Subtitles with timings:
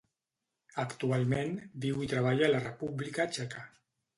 [0.83, 1.53] Actualment,
[1.85, 3.71] viu i treballa a la República Txeca.